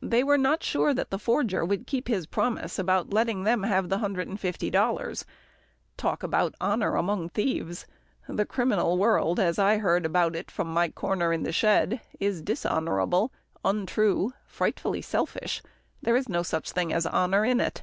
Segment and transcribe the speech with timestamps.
[0.00, 3.90] They were not sure that the forger would keep his promise about letting them have
[3.90, 5.26] the hundred and fifty dollars.
[5.98, 7.84] Talk about honour among thieves
[8.26, 12.40] the criminal world, as I heard about it from my corner in the shed, is
[12.40, 13.30] dishonourable,
[13.62, 15.60] untrue, frightfully selfish
[16.00, 17.82] there is no such thing as honour in it.